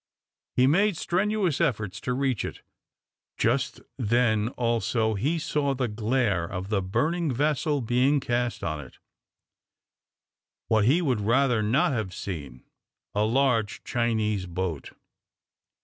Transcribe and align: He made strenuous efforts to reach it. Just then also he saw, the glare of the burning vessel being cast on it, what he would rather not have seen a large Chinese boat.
He 0.55 0.65
made 0.65 0.97
strenuous 0.97 1.61
efforts 1.61 2.01
to 2.01 2.13
reach 2.13 2.43
it. 2.43 2.63
Just 3.37 3.81
then 3.99 4.47
also 4.57 5.13
he 5.13 5.37
saw, 5.37 5.75
the 5.75 5.87
glare 5.87 6.43
of 6.51 6.69
the 6.69 6.81
burning 6.81 7.31
vessel 7.31 7.81
being 7.81 8.19
cast 8.19 8.63
on 8.63 8.81
it, 8.83 8.97
what 10.69 10.85
he 10.85 11.03
would 11.03 11.21
rather 11.21 11.61
not 11.61 11.91
have 11.91 12.15
seen 12.15 12.63
a 13.13 13.25
large 13.25 13.83
Chinese 13.83 14.47
boat. 14.47 14.91